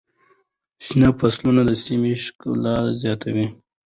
[0.85, 3.47] شنه فصلونه د سیمې ښکلا زیاتوي.